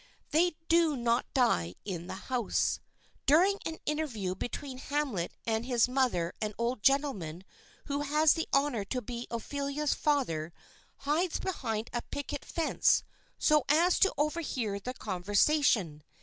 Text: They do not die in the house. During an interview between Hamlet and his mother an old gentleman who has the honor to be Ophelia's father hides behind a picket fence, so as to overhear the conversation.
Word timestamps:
They 0.31 0.55
do 0.67 0.95
not 0.97 1.31
die 1.35 1.75
in 1.85 2.07
the 2.07 2.15
house. 2.15 2.79
During 3.27 3.59
an 3.67 3.77
interview 3.85 4.33
between 4.33 4.79
Hamlet 4.79 5.31
and 5.45 5.63
his 5.63 5.87
mother 5.87 6.33
an 6.41 6.55
old 6.57 6.81
gentleman 6.81 7.43
who 7.85 7.99
has 8.01 8.33
the 8.33 8.47
honor 8.51 8.83
to 8.85 8.99
be 9.03 9.27
Ophelia's 9.29 9.93
father 9.93 10.53
hides 11.01 11.39
behind 11.39 11.91
a 11.93 12.01
picket 12.01 12.43
fence, 12.43 13.03
so 13.37 13.63
as 13.69 13.99
to 13.99 14.11
overhear 14.17 14.79
the 14.79 14.95
conversation. 14.95 16.01